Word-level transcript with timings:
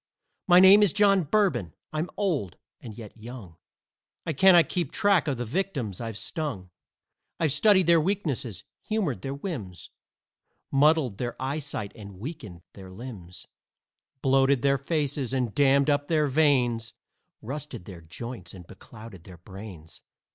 My 0.47 0.59
name 0.59 0.81
is 0.81 0.93
John 0.93 1.25
Bourbon, 1.25 1.73
I'm 1.93 2.09
old, 2.17 2.57
and 2.79 2.97
yet 2.97 3.15
young; 3.15 3.57
I 4.25 4.33
cannot 4.33 4.67
keep 4.67 4.91
track 4.91 5.27
of 5.27 5.37
the 5.37 5.45
victims 5.45 6.01
I've 6.01 6.17
stung. 6.17 6.71
I've 7.39 7.51
studied 7.51 7.85
their 7.85 8.01
weaknesses, 8.01 8.63
humored 8.81 9.21
their 9.21 9.35
whims, 9.35 9.91
Muddled 10.71 11.19
their 11.19 11.39
eyesight 11.39 11.91
and 11.95 12.17
weakened 12.17 12.63
their 12.73 12.89
limbs, 12.89 13.45
Bloated 14.23 14.63
their 14.63 14.79
faces 14.79 15.33
and 15.33 15.53
dammed 15.53 15.87
up 15.91 16.07
their 16.07 16.25
veins, 16.25 16.93
Rusted 17.43 17.85
their 17.85 18.01
joints 18.01 18.55
and 18.55 18.65
beclouded 18.65 19.25
their 19.25 19.37
brains. 19.37 20.01